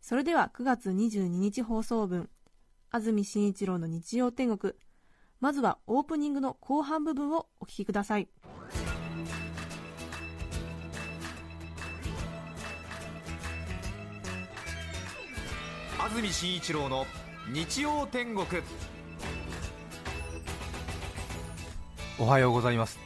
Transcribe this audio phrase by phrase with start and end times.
[0.00, 2.28] それでは9月22日放送分
[2.90, 4.74] 安住紳一郎の日曜天国。
[5.38, 8.28] まずはオープニングの後半部分をお聞きください。
[15.98, 17.06] 安住紳一郎の
[17.52, 18.46] 日曜天国。
[22.18, 22.98] おはようございます。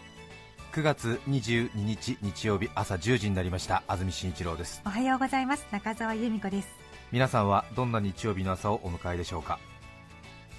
[0.72, 3.83] 9月22日日曜日朝10時になりました。
[3.86, 4.80] 安住紳一郎です。
[4.86, 5.66] おはようございます。
[5.70, 6.84] 中澤由美子です
[7.14, 9.60] 皆さんはどんな日曜日の朝をお迎えでしょうか？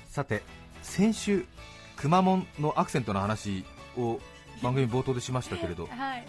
[0.08, 0.42] さて
[0.84, 1.46] 先週
[1.98, 3.66] くまモンのアクセントの話
[3.98, 4.22] を
[4.64, 6.26] 番組冒頭でしましたけれどはい。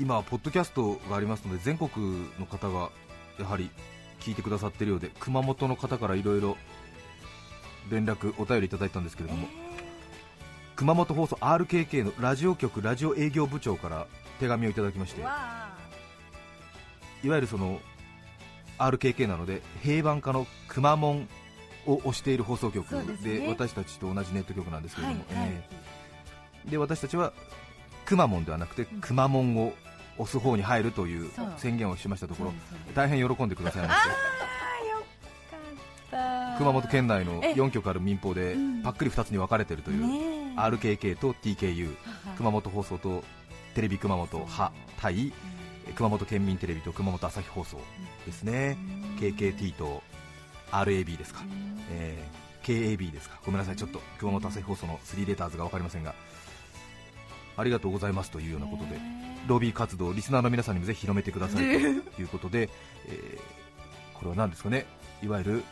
[0.00, 2.90] 今はポッドキャストがありますので全国の方が
[3.38, 3.70] やはり
[4.18, 6.56] 聞いてくださっているようで熊本の方からいろいろ
[7.88, 9.46] 連絡お便りいただいたんですけれども、
[10.74, 14.08] 熊本放送 RKK のラジオ局ラジオ営業部長から
[14.40, 15.70] 手紙をいただきましていわ
[17.22, 17.78] ゆるその
[18.78, 21.28] RKK なので平板化のくまモン
[21.86, 22.86] を推している放送局
[23.22, 23.48] でね。
[23.48, 25.48] 私たちと同じネット局なんですけれども、はいはい。
[25.48, 25.68] え
[26.66, 26.70] え。
[26.70, 27.32] で私たちは
[28.04, 29.72] くまモンではなくてくまモンを
[30.18, 32.52] 押す方に入るという宣言をしましたところ
[32.94, 34.10] 大変喜んでくださいまして
[36.58, 38.82] 熊本県内のえ4局ある民放でうん。
[38.82, 40.60] パックリ2つに分かれているという、ねえ。
[40.60, 41.96] RKK と TKU はい
[42.36, 43.24] 熊本放送と
[43.74, 45.32] テレビ熊本派対
[45.96, 47.78] 熊本県民テレビと熊本朝日放送
[48.26, 48.76] ですね。
[49.20, 50.02] KKT と
[50.70, 51.42] RAB ですか、
[51.90, 53.40] えー KAB ですか。
[53.44, 53.76] ごめんなさい。
[53.76, 56.14] ちょっと熊本朝日放送の3レターズが分かりませんが。
[57.56, 59.00] ありがとうございますというようなことで。
[59.48, 62.70] ロビー活動リスナーの皆さんにもぜひ広めてくださいということで、
[63.08, 63.40] えー
[64.14, 64.86] これは何ですかね。
[65.24, 65.64] いわゆる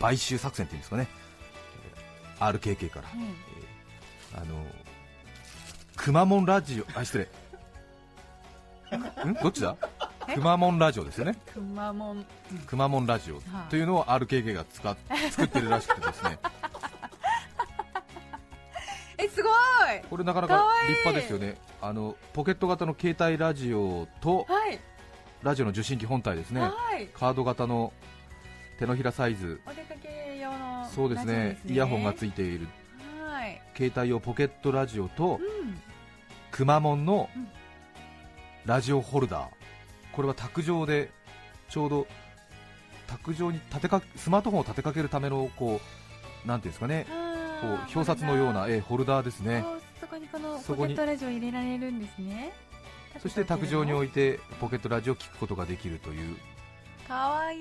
[0.00, 1.08] 買収作戦というんですかね。
[2.38, 3.20] えー RKK から、うん。
[3.22, 4.64] えーあの
[5.96, 7.24] くまモンラジオあ失礼。
[7.24, 7.28] ん
[9.42, 9.76] どっちだ？
[10.34, 11.36] くまモンラジオですよね。
[11.52, 12.24] くまモン
[12.66, 13.40] くまモンラジオ。
[13.70, 14.96] というのを RKK が使っ
[15.30, 16.38] 作ってるらしくてですね。
[19.18, 19.52] えすごい！
[20.08, 21.56] これなかなか立派ですよね。
[21.80, 24.78] あのポケット型の携帯ラジオとはい。
[25.42, 26.60] ラジオの受信機本体ですね。
[26.62, 27.06] はい。
[27.08, 27.92] カード型の
[28.78, 29.60] 手のひらサイズ。
[29.66, 31.58] お出かけ用のそうですね。
[31.66, 32.66] イヤホンがついいている。
[33.24, 33.60] はい。
[33.76, 35.80] 携帯用ポケットラジオとうん。
[36.50, 37.48] くまモンのうん
[38.64, 39.48] ラジオホルダー。
[40.12, 41.10] これは卓上で
[41.68, 42.06] ちょうど
[43.06, 45.80] 卓上に立てかスマートフォンを立てかけるためのこ
[46.44, 47.06] うなんていうんですかね。
[47.60, 49.64] こう表札のような、えーホルダーですね。
[49.66, 52.52] おそこにこのポケットラジオ入れられるんですね。
[53.20, 56.36] そして卓上に置いいてポケットラジオを聞くことができるという。
[57.08, 57.60] かわいい。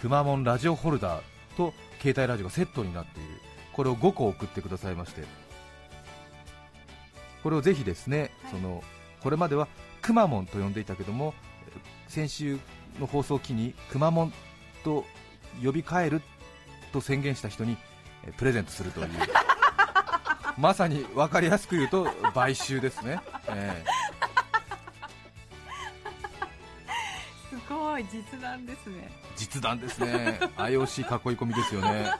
[0.00, 1.22] くまモンラジオホルダー
[1.56, 3.28] と携帯ラジオがセットになっている。
[3.72, 5.24] これを5個送ってくださいまして。
[7.42, 8.52] これをぜひですね、はい。
[8.52, 8.82] その
[9.22, 9.68] これまでは
[10.00, 11.34] くまモンと呼んでいたけども
[12.08, 12.58] 先週
[12.98, 14.32] の放送を機にくまモン
[14.84, 15.04] と
[15.62, 16.22] 呼び替える
[16.92, 17.76] と宣言した人に
[18.26, 19.08] えプレゼントするという。
[20.58, 23.84] まさに分かりやすく言うと買収ですね、え
[27.48, 29.08] すごい実弾ですね。
[29.10, 30.38] え実弾ですね。
[30.58, 32.12] IOC 囲い込みですよね。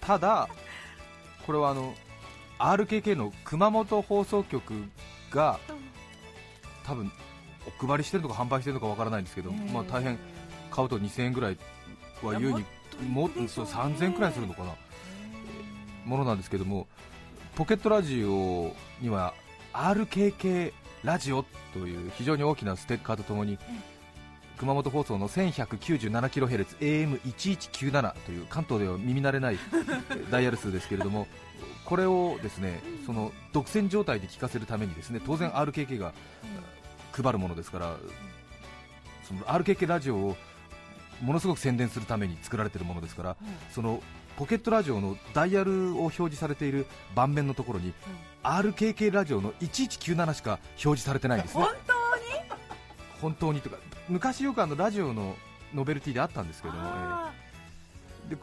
[0.00, 0.48] ただ
[1.46, 1.94] これはあの
[2.62, 4.72] RKK の熊本放送局
[5.30, 5.58] が
[6.84, 7.10] 多分
[7.80, 10.18] お配りしてるのか販売してるのかわからないんですけど、まあ、大変
[10.70, 11.58] 買うと2000円ぐらい
[12.22, 12.64] は優に
[13.08, 14.74] もそう3000円くらいするのかな。
[16.04, 16.88] ものなんですけども
[17.54, 19.34] ポケットラジオには
[19.72, 20.72] RKK
[21.04, 23.58] ラジオという非常に大きなステッカーとともに
[24.62, 29.58] 熊本放送の 1197kHz AM1197 という関東では耳慣れない
[30.30, 31.26] ダイヤル数ですけれども
[31.84, 36.12] これをですねその独占状態で聞かせるためにですね当然 RKK が
[37.10, 37.96] 配るものですから
[39.26, 40.36] その RKK ラジオを
[41.20, 43.36] ものすごく宣伝するために作られているものですから
[43.74, 44.00] その
[44.36, 46.86] ポケットラジオのダイヤルを表示されている
[47.16, 47.92] 盤面のところに
[48.44, 51.64] RKK ラジオの1197しか表示されてないんですね。
[51.64, 52.22] 本当に？
[53.20, 53.76] 本当にとか
[54.08, 55.36] 昔よくあのラジオの
[55.74, 57.42] ノベルティであったんですけれども、あえー
[58.28, 58.38] でい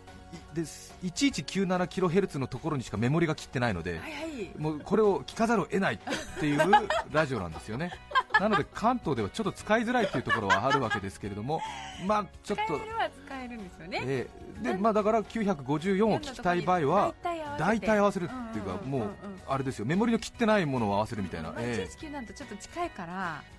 [0.53, 4.11] で 1197kHz のところにしかメモリが切ってないので、ーはい。
[4.11, 5.99] はいもうこれを聞かざるを得ないっ
[6.39, 6.59] ていう
[7.11, 7.91] ラジオなんですよね。
[8.39, 11.61] なので関東ではちょっと使いづらいというところはあるわけですけれども、
[12.05, 14.01] まあちょっと、使えるは使えるんですよね。
[14.05, 17.13] えーでまあ、だから954を聞きたい場合は、
[17.57, 19.09] 大体合わせるっていうか、もう
[19.47, 23.41] あれですよ、メモリの切ってないものを合わせるみたいな、え119なんとちょっと近いから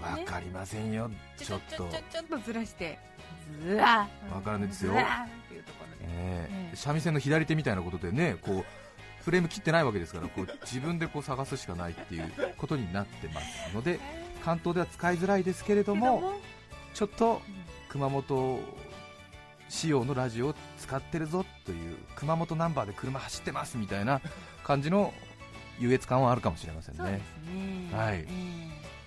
[0.00, 2.38] わかりませんよ、ちょっとちょっと。
[2.38, 2.98] ずらして。
[3.62, 4.92] ずわわからないですよ。
[4.92, 4.94] っ
[5.48, 6.12] ていうところで。
[6.12, 8.64] え三味線の左手みたいなことでね、こう
[9.22, 14.00] フレーム切ってないわけですから、こう自分でこう探すしかないっていうことになってますので、
[14.44, 16.34] 関東では使いづらいですけれども、
[16.94, 17.42] ちょっと
[17.88, 18.60] 熊本
[19.68, 24.20] 仕様のラジオを使ってるぞという熊本ナンバーで車走ってますみたいな
[24.64, 25.12] 感じの
[25.78, 27.20] 優越感はあるかもしれませんね。
[27.44, 27.96] すね。
[27.96, 28.26] はい。
[28.26, 28.26] え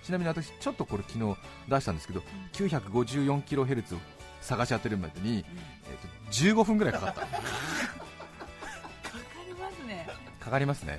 [0.04, 1.36] ちなみに私ちょっとこれ昨日
[1.68, 2.22] 出したんですけど
[2.52, 3.98] 954kHz を
[4.40, 5.44] 探し当てるまでに、
[5.88, 7.22] えー、と15分ぐらいかかった。
[7.22, 7.24] え
[9.02, 10.06] かかりますね。
[10.40, 10.98] かかりますね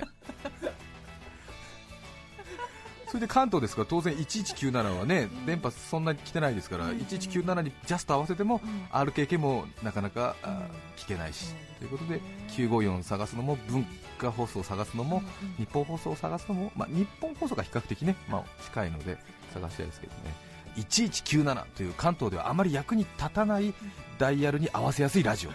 [3.08, 6.98] それで関東ですから当然1197はね電波そんなに来てないですからうん。
[6.98, 8.84] 1197にジャスト合わせてもうん。
[8.90, 10.56] RKK もなかなかあうん。
[10.96, 11.54] 聞けないし。
[11.78, 12.22] ということでうん
[12.70, 13.86] 954探すのも文
[14.18, 15.22] 化放送を探すのも
[15.58, 19.18] 日本放送を探すのも、まあ、日本放送が比較的ね、まあ、近いので
[19.52, 20.34] 探したいですけどね。
[20.76, 23.72] 1197という関東ではあまり役に立たない
[24.18, 25.50] ダイヤルに合わせやすいラジオ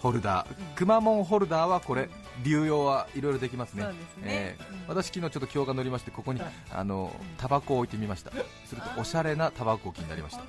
[0.00, 0.74] ホルダー。
[0.74, 2.08] くまモンホルダーはこれ
[2.44, 3.84] 流用はいろいろできますね。
[4.22, 4.88] えーうん。
[4.88, 8.30] 私昨日ちょっと今日が乗りましてここにうんあのタバコを置いてみました。
[8.66, 10.42] するとおしゃれなタバコ置きになりました。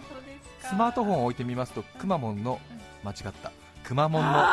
[0.67, 2.59] スマートフォンを置いてみますとくまモンの
[3.03, 3.51] 間違った。
[3.83, 4.45] くまモンの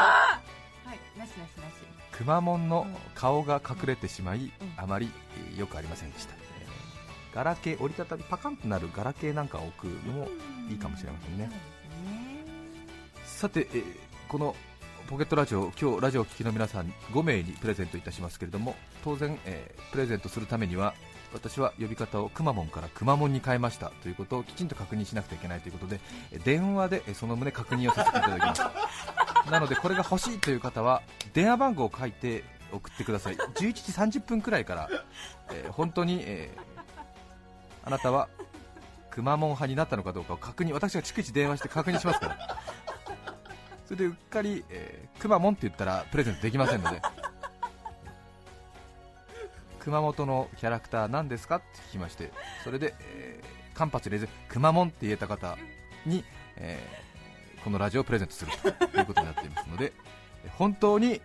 [2.12, 2.87] くまモンの
[3.17, 4.73] 顔が隠れてしまい、うん。
[4.76, 5.11] あまり
[5.52, 6.44] えーよくありませんでした、えー
[7.35, 10.29] ガラケー折りたたみパカンとなるガラケーなんかを置くのも
[10.70, 11.50] いいかもしれませんね。
[13.25, 13.85] さて、えー
[14.29, 14.55] この
[15.08, 18.74] ポケットラジオ今日ラジオをお聞きの皆さん5名にプレゼントいたしますけれども
[19.04, 20.92] 当然、えープレゼントするためには
[21.32, 26.00] 私は呼び方をくまモンからくまモンに変えましたということをきちんと確認しなくてはいけないということで
[26.32, 28.62] えー電話でえーその旨確認をさせていただきます。
[29.50, 31.02] なのでこれが欲しいという方は
[31.34, 32.42] 電話番号を書いて
[32.72, 33.36] 送ってください。
[33.36, 33.52] 11
[34.10, 34.88] 時30分くらいから、
[35.52, 36.74] えー本当に、えー
[37.86, 38.28] あなたは
[39.10, 42.58] くまモン派になったのかどうかを確認私が逐一電話して確認しますから
[43.94, 47.00] それでうっかり、えーくまモンって言ったらプレゼントできませんので。
[49.79, 51.56] 熊本のキャラクター何ですか？
[51.56, 52.32] って聞きまして
[52.64, 53.44] それで、えー
[53.79, 55.56] 間髪入れずくまモンって言えた方
[56.06, 56.25] に、
[56.56, 58.50] えーこのラジオをプレゼントする
[58.93, 59.93] ということになっていますので
[60.58, 61.20] 本当に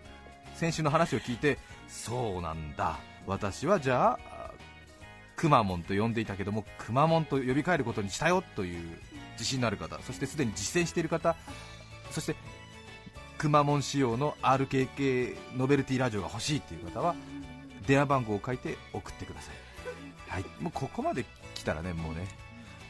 [0.55, 1.57] 先週の話を聞いて
[1.87, 2.97] そうなんだ。
[3.27, 4.51] 私はじゃあ
[5.35, 8.99] くまモンと呼んでいたけどもくまモンと呼び替えることにしたよという
[9.33, 11.35] 自信のある方そしてすでに実践している方
[12.11, 12.35] そして
[13.39, 17.15] くまモン仕様の RKK ノベルティラジオが欲しいという方は
[17.87, 19.55] 電話番号を書いて送ってください、
[20.27, 21.23] はい、もうここまで
[21.55, 22.27] 来たらねもうね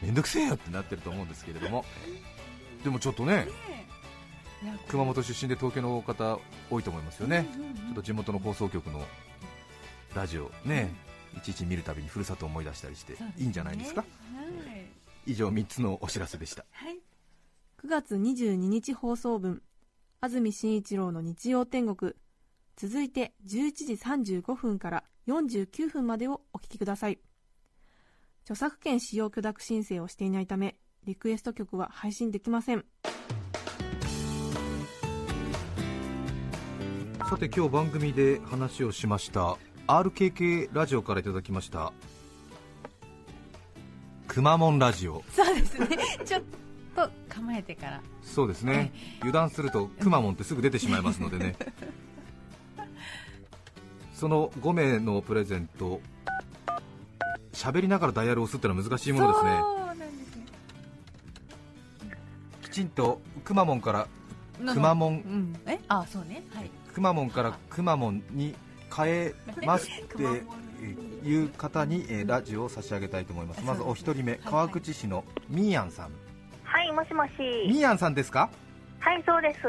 [0.01, 1.85] めんどくせえよってなってると思うんですけれども。
[2.83, 3.47] でもちょっとね
[4.87, 6.39] 熊本出身で東京の方
[6.71, 7.45] 多いと思いますよね。
[7.53, 9.05] ちょっと地元の放送局の
[10.15, 10.91] ラジオね、
[11.37, 14.01] いちいち見るたびにふるさとを思い出したりしていいんじゃないですか？
[14.01, 15.31] はい。
[15.31, 16.65] 以上3つのお知らせでした。
[16.71, 16.95] はい。
[17.83, 19.61] 9月22日放送分
[20.21, 22.13] 安住紳一郎の日曜天国。
[22.75, 27.19] 続いて11時35分から49分までをお聞きください。
[28.43, 32.83] 著作権使用許諾申請をしていないためリクエスト曲は配信できません。
[37.29, 39.57] さて今日番組で話をしました
[39.87, 41.93] RKK ラジオからいただきました
[44.27, 45.23] くまモンラジオ。
[45.33, 45.87] そうですね。
[46.25, 46.68] ちょっと
[47.29, 48.01] 構えてから。
[48.23, 48.91] そうですね。
[49.19, 51.55] 油断するとくまモンってすぐ出てしまいますのでね。
[54.13, 56.01] その5名のプレゼント
[57.53, 59.51] 喋りながらダイヤルを押すってのは難しいものですね。
[59.51, 59.63] ね
[62.61, 64.07] きちんとくまモンから
[64.59, 64.73] の？
[64.73, 65.55] くまモンうん。
[65.65, 65.79] え？
[65.87, 66.43] あそうね。
[66.53, 66.69] はい。
[66.93, 68.55] くまモンからくまモンに
[68.95, 69.33] 変え
[69.65, 70.23] ますって
[71.27, 73.63] いう方に、えーラジオを差し上げたいと思います。
[73.63, 74.41] まずお一人目はい。
[74.43, 76.11] 川口市のみーやんさん
[76.71, 77.31] はい、もしもし。
[77.67, 78.49] みーやんさんですか？
[78.99, 79.59] はい、そうです。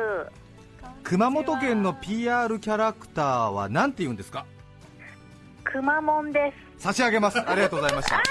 [1.03, 4.45] 熊本県の PR キャラクターは何て言うんですか？
[5.65, 6.83] くまモンです。
[6.83, 7.39] 差し上げます。
[7.41, 8.17] ありがとうございました。
[8.19, 8.23] あ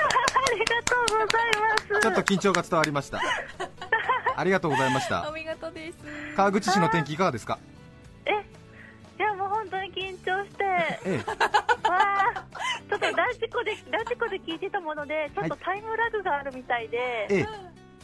[0.53, 1.27] りがとうござい
[1.61, 2.01] ます。
[2.01, 3.19] ちょっと緊張が伝わりました。
[4.35, 5.27] ありがとうございました。
[5.27, 5.97] お見事です。
[6.35, 7.57] 川口市の天気いかがですか？
[8.25, 11.17] え、いやもう本当に緊張して、ええ。
[11.89, 11.97] わ
[12.35, 12.43] あ、
[12.89, 17.47] ちょっとラジコでラジコで聞いてたもので、ちょっとタイムラグがあるみたいで、ええ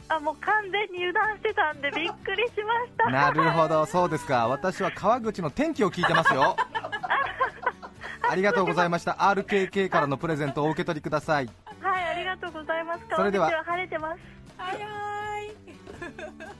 [0.07, 3.09] あもう完全に油断してたんでびっくりしました。
[3.09, 4.47] なるほどそうですか。
[4.47, 6.55] 私は川口の天気を聞いてますよ。
[8.27, 9.13] ありがとうございました。
[9.13, 11.49] RKK からのプレゼントをお受け取りください。
[11.81, 13.01] はいありがとうございます。
[13.15, 13.49] それでは。
[13.63, 14.19] 晴れてます。
[14.57, 14.77] はい。
[14.77, 14.85] はい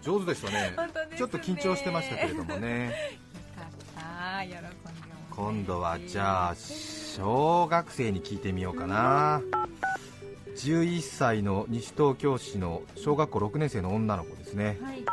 [0.01, 0.71] 上手でしたね。
[1.11, 1.17] ね。
[1.17, 3.25] ちょっと緊張してましたけれどもね。
[5.35, 9.41] 今度はじゃあ小学生に聞いてみようかな
[10.55, 14.77] 11歳の西東京市の小学校6年生の女の子ですね。
[14.81, 15.03] はい。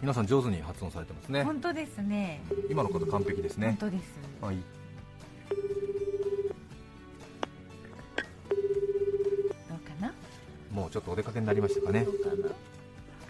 [0.00, 1.42] 皆さん上手に発音されてますね。
[1.42, 2.40] 本当ですね。
[2.70, 3.76] 今の方完璧ですね。
[3.80, 4.04] 本当です。
[4.40, 4.56] はい。
[4.56, 4.62] ど
[9.74, 10.14] うかな？
[10.72, 12.04] もうちょっとお出かけになりましたかね。
[12.04, 12.34] どうかな？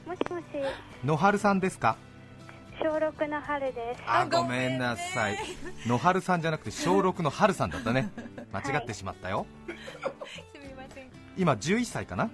[0.06, 0.44] もしもし。
[1.04, 1.96] 野春さんですか？
[2.82, 4.02] 小6の春です。
[4.06, 5.38] あごめんなさい。
[5.86, 8.10] 野春さんじゃなくて小6の春さんだったね。
[8.52, 9.72] 間違ってしまったよ、す
[10.66, 11.06] みません。
[11.36, 12.30] 今11歳かな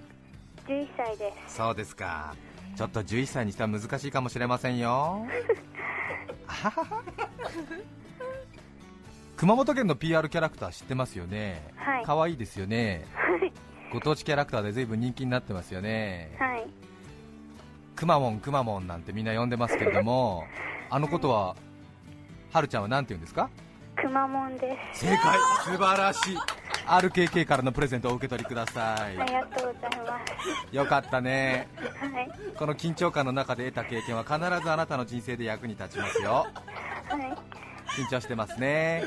[0.67, 1.55] ？11歳です。
[1.57, 2.35] そうですか。
[2.75, 5.25] ちょっと11歳にしては難しいかもしれませんよ。
[9.35, 11.61] 熊本県の PR キャラクター知ってますよね？
[11.75, 12.03] はい。
[12.05, 13.05] 可愛いですよね。
[13.13, 13.51] はい。
[13.91, 16.35] ご当地キャラクターで随分人気になってますよね。
[16.39, 16.67] はい
[17.97, 20.45] くまモンくまモンなんてみんな呼んでますけれども
[20.89, 21.55] あのことは
[22.53, 23.49] はるちゃんは何て言うんですか？
[23.95, 24.99] くまモンです。
[25.05, 25.37] 正解。
[25.65, 26.37] 素晴らしい。
[26.85, 30.19] RKK からのプレゼントをお受け取りくださありがとうございま
[30.71, 31.67] いよかったね。
[31.75, 32.29] すはい。
[32.55, 36.31] この緊張感の中で得た経験は必ずあなたの人生で役に立ちますよ。
[36.31, 38.01] はい。
[38.01, 39.03] 緊張してますね。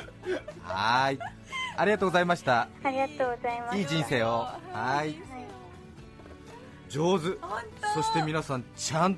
[0.63, 1.19] はーい。
[1.77, 2.69] ありがとうございました。
[2.83, 3.79] ありがとうございます。
[3.79, 4.29] いい人生を。
[4.29, 5.23] はーい
[6.91, 7.39] 上手。
[7.41, 7.63] 本
[7.95, 9.17] そして皆さんちゃん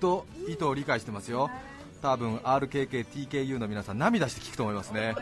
[0.00, 1.48] と意図を理解してますよ。
[2.02, 5.14] 多分 RKK、TKU の皆さん涙して聞くと思いますね。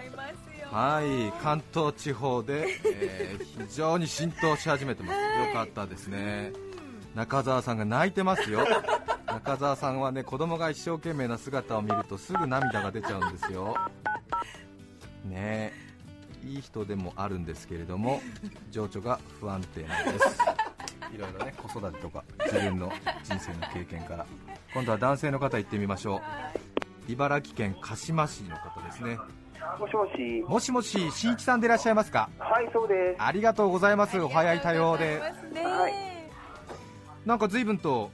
[0.71, 1.33] はい。
[1.43, 5.19] 関東地方で、えー非常に浸透し始めてます。
[5.19, 6.53] よかったですね。
[7.15, 8.67] 中澤さんが泣いてますよ。
[9.27, 13.77] 中澤さんはね子供が一生懸命な姿を見るとすぐ涙が出ちゃうんですよ。
[15.25, 15.73] ね。
[15.75, 15.89] え
[16.45, 18.21] いい人でもあるんですけれども
[18.71, 20.39] 情緒が不安定なんです
[21.15, 24.27] いろいろね子育てとか自分の人生の経験から。
[24.75, 26.21] 今度は男性の方行ってみましょ
[27.09, 27.13] う。
[27.13, 29.19] 茨城県鹿島市の方ですね。
[29.79, 30.45] もしもし。
[30.47, 32.29] もしもし新一さんでいらっしゃいますか？
[32.39, 33.23] はい、そうです。
[33.23, 34.21] ありがとうございます。
[34.21, 35.21] お早い対応で。
[35.21, 35.93] はい
[37.25, 38.11] なんか随分と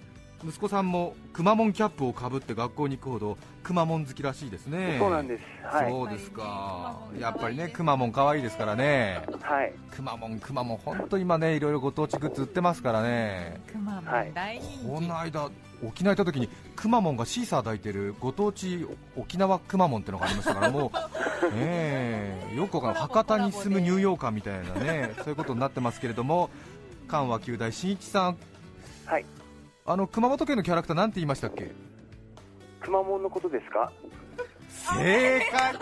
[0.47, 5.45] 息子さんもくまモンキャップをかぶって学校に行くほどくまモン好きらしいですねそうなんです。
[5.65, 5.91] はい。
[5.91, 9.73] そうですかやっぱりねくまモン可愛いですからねはい。
[9.91, 15.51] くまモンくまモン本当今ねいろいろご当地グッズ売ってますからねくまモはいン大人気この間
[15.87, 18.87] 沖縄行った時にくまモンがシーサー抱いてるご当地
[19.17, 20.93] 沖縄くまモンってのがありましたからも
[21.43, 21.59] う ね
[22.53, 26.51] えよくわかんない博多に住むニューヨーカーみたいなねそういうことになってますけれども
[27.09, 28.37] 関和九大新一さん
[29.07, 29.25] はい。
[29.87, 31.71] あの熊本県のキャラクターなんて言いましたっけ？
[32.81, 33.93] くまモンのことですか？
[34.97, 35.75] 正解。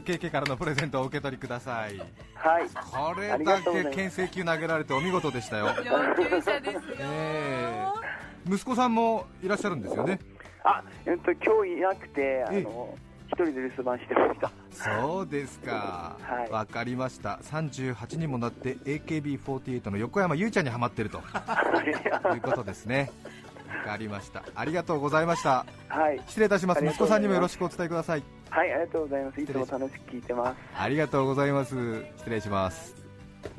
[0.00, 1.98] RKK からのプレゼントをお受け取りください。
[1.98, 2.66] はい。
[2.90, 5.66] これだけ牽制球投げられてお見事でしたよ。
[5.66, 6.80] 上級者ですよ。
[7.00, 7.84] え
[8.48, 8.50] え。
[8.50, 10.18] 息子さんもいらっしゃるんですよね？
[10.64, 12.96] あ、えっと、今日いなくて、あえの、
[13.32, 14.52] 一人で留守番してました。
[14.70, 16.16] そうですか。
[16.22, 16.50] はい。
[16.50, 17.40] わ、かりました。
[17.42, 21.18] 38にもなって AKB48 の横山由依ちゃんにはまってると。
[21.18, 21.20] い。
[22.38, 23.10] うことですね。
[23.84, 24.44] わかりました。
[24.54, 25.66] ありがとうございました。
[25.88, 26.20] はい。
[26.28, 26.84] 失礼いたします。
[26.84, 28.22] 息子さんにもよろしくお伝えください。
[28.50, 29.40] はい、ありがとうございます。
[29.40, 30.56] いつも楽しく聞いてます。
[30.76, 31.74] ありがとうございます。
[32.18, 33.01] 失礼します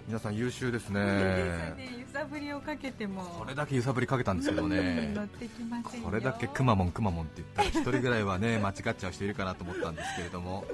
[0.07, 0.99] 皆さん優秀ですね。
[1.75, 1.75] ね。
[1.99, 3.23] 揺さぶりをかけても。
[3.23, 5.11] これだけ揺さぶりかけたんですけどね。
[5.13, 6.07] 乗ってきませんよ。
[6.07, 10.65] これだけくまモンくまモンって言ったら一人ぐらいはね 間違っちゃう人いるかなと思ったんですけれども。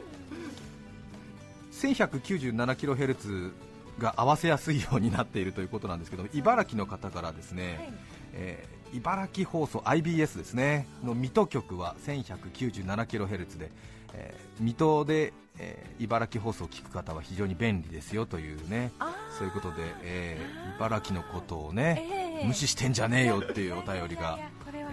[1.72, 3.52] 1197kHz
[4.00, 7.94] が合わせやすいようになっているということなんですけど茨城の方からですね、
[8.34, 10.88] えー茨城放送 IBS ですね。
[11.04, 13.72] の水戸局は 1197kHz で、
[14.14, 18.92] えー水戸で、えー茨城放送を聞く方は非常に便利ですよというね。
[19.00, 22.04] あそういうことで、えー茨城のことをね、
[22.42, 22.48] ええ。
[22.48, 24.40] 無視してんじゃねえよっていうお便りが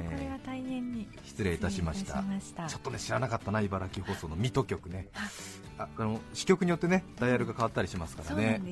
[0.04, 2.18] これは大変に失礼いたしました。
[2.18, 2.66] 失礼いたしました。
[2.68, 5.08] ちょっとね知らなかったな茨城放送の水戸局ね。
[5.78, 8.62] ああの支局によってねダイヤルが変わったりしますからね。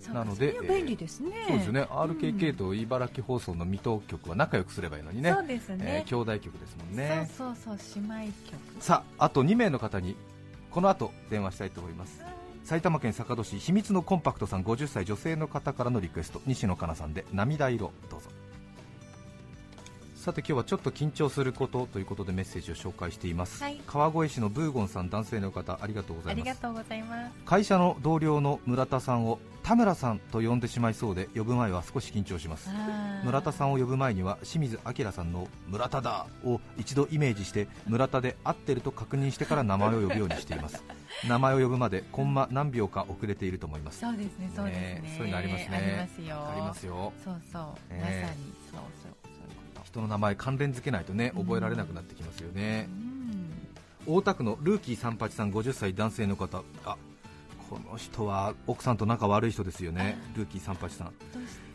[0.00, 5.32] そうなので便利ですね、ーそうですよね、RKK と茨城放送の水戸局は仲良くすればいいのにね。
[5.32, 7.28] そうですえねー、兄弟局ですもんね。
[7.36, 8.82] そうそうそう姉妹局。
[8.82, 10.16] さああと2名の方に
[10.70, 12.22] この後電話したいと思います。
[12.64, 16.40] 埼玉県坂戸市秘密のコンパクトさん50歳女性の方からのリクエスト。
[16.46, 18.28] 西野カナさんで涙色どうぞ
[20.28, 23.80] さて今日はちょっと緊張することということでメッセージを紹介しています、はい。
[23.86, 26.50] 川越市のブーゴンさん男性の方ありがとうございます。
[26.50, 27.32] ありがとうございます。
[27.46, 32.68] 会社の同僚の村田さんを田村さんと呼んでしまいそうで呼ぶ前は少し緊張します。
[33.24, 40.84] 村田さんを呼ぶ前には清水明さんの「村田だ」を一度イメージして村田で合ってると確認してから名前を呼ぶようにしています。
[41.26, 44.00] 名前を呼ぶまでコンマ何秒か遅れていると思います。
[44.00, 45.00] そうですねそうですね。
[45.00, 45.76] ねそういうのありますね。
[45.78, 46.36] ありますよ。
[46.36, 47.12] ありますよ。
[47.24, 47.58] そうそ
[47.88, 48.52] う、ねまさに。
[48.70, 49.17] そうそう
[49.88, 52.88] 人の名前関連付けないとね覚えられなくなってきますよね。
[54.06, 54.14] うん。
[54.14, 56.62] 大田区のルーキー三八さん50歳男性の方。
[56.84, 56.96] あ
[57.68, 60.18] この人は奥さんと仲悪い人ですよね。
[60.34, 61.12] ルーキー三八さん。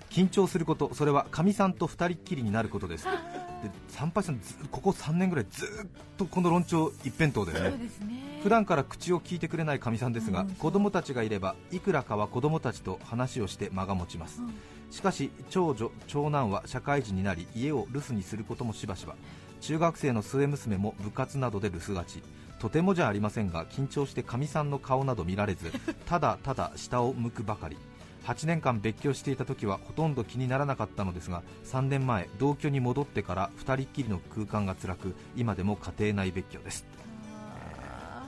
[0.10, 3.08] 緊張することそれはかみさんと二人っきりになることです
[3.64, 7.56] で三八さんずここ3年ぐらいずっとこの論調一辺倒で
[7.90, 8.42] すね。
[8.44, 10.50] 普段から口を聞いてくれないかみさんですが、うん。
[10.50, 14.54] 子供たちがいればいくらかは子供たちと話をして間が持ちます、うん。
[14.92, 19.16] しかし長女長男は社会人になり家を留守にすることもしばしば。
[19.62, 22.22] 中学生の末娘も部活などで留守がち。
[22.60, 25.70] とてもじゃありませんが緊張してかみさんの顔など見られず
[26.06, 27.78] ただただ下を向くばかり
[28.26, 36.86] 8年間別居していた時はほとんど気にならなかったのですが3年前同居に戻ってから2人っきりの空間が辛く今でも家庭内別居です。
[37.28, 38.24] あ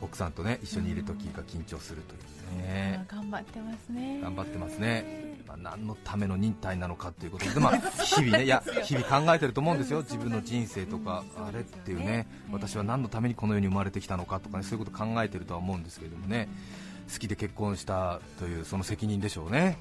[0.00, 4.20] 奥さんとね一緒にいる時が緊張するというーねあー頑張ってますね。
[4.22, 16.48] 頑張ってますね、まあ、何のための忍耐なのかということで、まあ、 日々ね、いや日々考えてると思うんですよ、自分の人生とか、あれっていうね、私は何のためにこの世に生まれてきたのかとかね、そういうこと考えてるとは思うんですけれどもね、
[17.12, 19.78] 好きで結婚したというその責任でしょうね、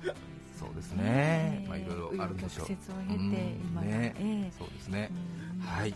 [0.58, 3.26] そうですね、まあ、いろいろあるんでしょう、曲折を経てうん。
[3.72, 4.48] 今がねえ。
[4.48, 5.12] えそうですね、
[5.60, 5.68] うん。
[5.68, 5.96] はい、うん、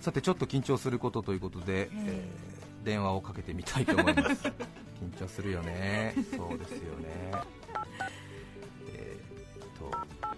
[0.00, 4.46] さてちょっと緊張することということで、えー電話をかけてみたいと思います。
[5.02, 6.14] 緊張するよね。
[6.34, 7.08] そうですよね。
[8.94, 9.90] えーっと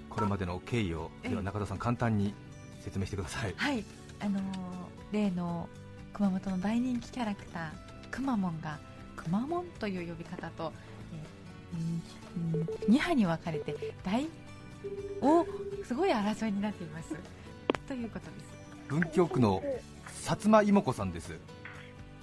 [0.09, 2.35] これまでの経緯をでは中田さん簡単に
[2.81, 3.55] 説明してください。
[3.57, 3.85] はい。
[4.21, 4.43] あのー
[5.13, 5.69] 例の
[6.13, 7.71] 熊本の大人気キャラクター
[8.11, 8.79] くまモンが
[9.17, 10.73] くまモンという呼び方と、
[11.13, 13.75] えーうんうん2派に分かれて
[14.05, 14.27] 大
[15.21, 15.45] お
[15.85, 17.15] すごい争いになっています。
[17.87, 18.61] ということです。
[18.89, 19.61] 文京区の
[20.07, 21.39] 薩摩妹子さんです。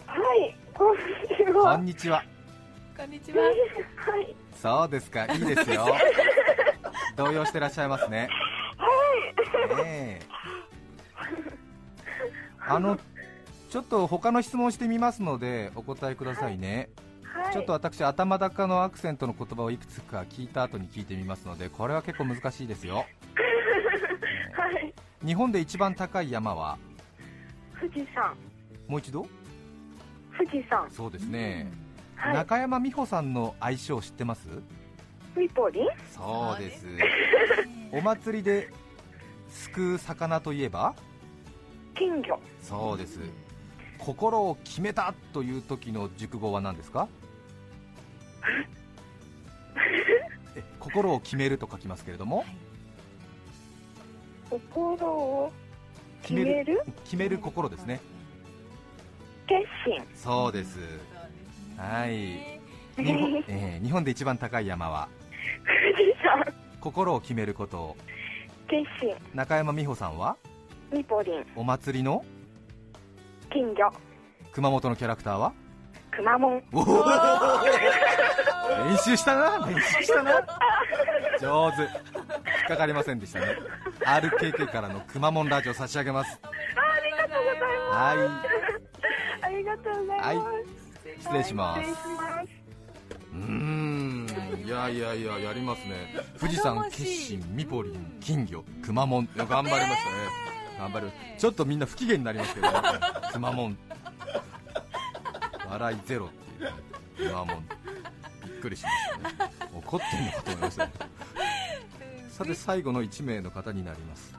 [0.05, 1.77] はい、こんにちこは。
[1.77, 2.23] んにちは。
[2.97, 3.43] こんにちは。
[3.43, 5.25] はい、そうですか。
[5.25, 5.85] いいですよ。
[7.15, 8.29] 動揺してらっしゃいますね。
[9.77, 10.21] ねえ。
[12.59, 12.97] あの
[13.77, 16.89] ちょっと他の質問してみますのでお答えくださいね、
[17.21, 22.95] はい、ちょっと私頭高のアクセントの言葉をいくつか聞いた後に聞いてみますのでこれは結構難しいですよ。
[24.57, 24.91] はい、
[25.23, 26.75] 日本で一番高い山は？
[27.79, 28.35] 富士山、
[28.87, 29.27] もう一度？
[30.35, 31.71] 富士山、そうですね、
[32.15, 34.47] はい、中山美穂さんの愛称知ってます？
[35.35, 36.87] ミポリン、そうです。
[37.93, 38.71] お祭りで
[39.49, 40.95] すくう魚といえば？
[41.93, 43.19] 金魚、そうです
[43.97, 47.07] 心を決めたという時の熟語は何ですか？
[50.55, 52.45] え心を決めると書きますけれども。
[54.49, 55.51] 心を
[56.21, 56.81] 決める？
[57.03, 57.99] 決める心ですね。
[59.45, 60.79] 決心、そうです。
[61.77, 62.59] はい。
[62.95, 65.07] 日本, えー日本で一番高い山は？
[65.95, 66.43] 富士山、
[66.81, 67.97] 心を決めることを。
[68.67, 70.37] 決心、中山美穂さんは？
[70.91, 72.25] ミポリン、お祭りの？
[73.57, 73.91] 金魚、
[74.51, 75.51] 熊本のキャラクターは？
[76.11, 76.83] くまモン、おお
[78.87, 79.65] 練習したな。
[79.65, 80.45] 練習したな。
[81.41, 81.81] 上手。
[81.81, 81.89] 引っ
[82.67, 83.47] かかりませんでしたね。
[84.05, 86.39] RKK からのくまモンラジオ差し上げます。
[86.43, 86.51] あ
[87.03, 87.95] りがとうございます。
[87.95, 88.43] は
[89.41, 90.27] ありがとうございます。
[90.27, 90.37] はい。
[91.19, 91.81] 失礼します。
[91.81, 92.51] 失礼します。
[92.51, 92.53] い
[93.33, 94.27] うーん。
[94.63, 96.13] いやいやいややりますね。
[96.39, 99.95] 富士山決心ミポリン金魚くまモン頑張りましたね
[100.77, 101.11] 頑張る。
[101.37, 102.79] ちょっとみんな不機嫌になりますけどね。
[103.33, 103.77] くまモン。
[105.69, 107.69] 笑いゼロっていうくまモン。
[108.45, 109.51] びっくりしましたね。
[109.73, 110.85] 怒ってんのかと思いました。
[110.85, 110.91] ね
[112.29, 114.33] さて最後の1名の方になります。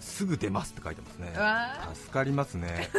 [0.00, 1.32] すぐ出ますって書いてますね。
[1.38, 2.90] わ助かりますね。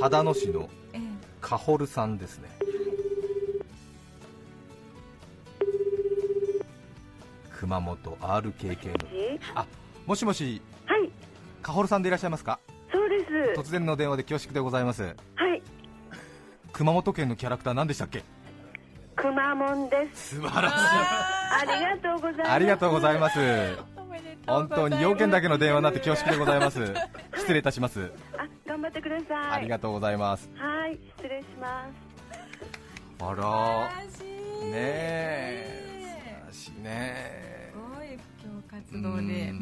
[0.00, 1.00] 秦野市のええ
[1.40, 2.48] かほるさんですね
[7.64, 8.98] 熊本 RKK の。
[9.54, 9.64] あ
[10.04, 10.60] もしもし。
[10.84, 11.10] はい、
[11.62, 12.60] かほるさんでいらっしゃいますか？
[12.92, 13.58] そうです。
[13.58, 15.02] 突然の電話で恐縮でございます。
[15.02, 15.10] は
[15.54, 15.62] い、
[16.74, 18.22] 熊本県のキャラクター何でしたっけ？
[19.16, 20.36] くまモンです。
[20.40, 22.48] 素晴らしありがとうございます。
[22.48, 23.38] いありがとうございます。
[24.46, 26.92] 本当に要件だけの電話になって恐縮でございます。
[27.38, 28.12] 失礼いたします。
[28.36, 29.52] あ、頑張ってください。
[29.52, 30.50] ありがとうございます。
[30.54, 33.24] はい、失礼します。
[33.24, 33.36] あら。
[33.36, 34.66] 素晴らしい。
[34.66, 35.80] ねえ。
[36.52, 37.43] 素晴らしいね
[38.90, 39.52] 活動で。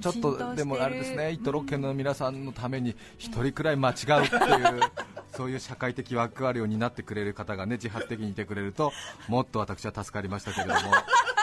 [0.00, 4.80] ちょっとでもあれですね、一都六県の皆さんのために一人くらい間違うっていう、
[5.36, 8.92] そういう社会的役割を担ってくれる方がね自発的にいてくれると、
[9.28, 10.80] もっと私は助かりましたけれども、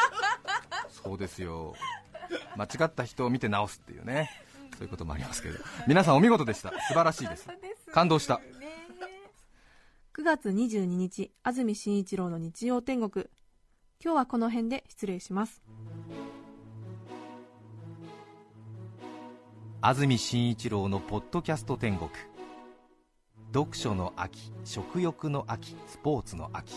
[0.89, 1.75] そうですよ、
[2.55, 4.31] 間違った人を見て直すっていうね、
[4.73, 7.47] そういうこともありますけど、皆さんお見事でした、素晴らしいです、
[7.91, 8.37] 感動した。
[8.37, 8.43] ね。
[10.13, 13.27] 9月22日安住紳一郎の日曜天国。
[14.03, 15.61] 今日はこの辺で失礼します
[19.79, 22.09] 安住紳一郎のポッドキャスト天国。
[23.53, 26.73] 読書の秋食欲の秋スポーツの秋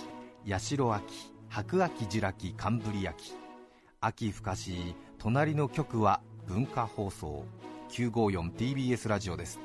[0.47, 3.33] 八代秋白秋ジュラ紀カンブリ秋。
[4.03, 7.47] 秋深しい隣の局は文化放送。
[7.89, 9.59] 954TBS ラジオです。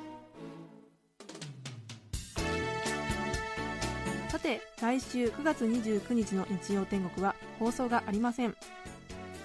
[4.28, 8.56] さて来週9月29日の日曜天国は放送がありません。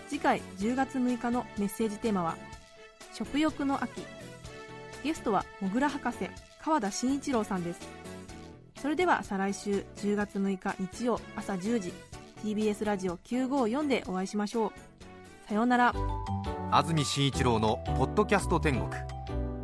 [0.08, 2.38] 次回10月6日のメッセージテーマは
[3.14, 4.04] 食欲の秋。
[5.04, 6.30] ゲストはもぐら博士
[6.64, 7.80] 川田慎一郎さんです。
[8.82, 11.94] それでは再来週10月6日日曜朝10時
[12.44, 14.72] TBS ラジオ954でお会いしましょう。
[15.48, 15.94] さようなら。
[16.72, 18.90] 安住紳一郎の「ポッドキャスト天国」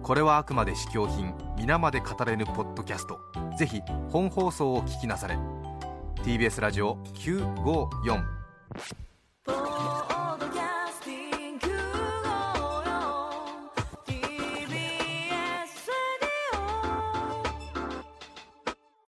[0.04, 3.20] これはあくまで試供品皆まで語れぬポッドキャスト。
[3.58, 5.38] ぜひ本放送を聞きなされ。
[6.24, 8.24] TBS ラジオ954